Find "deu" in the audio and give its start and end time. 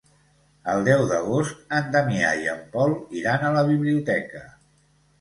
0.87-1.03